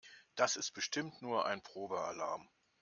[0.33, 2.49] Das ist bestimmt nur ein Probealarm.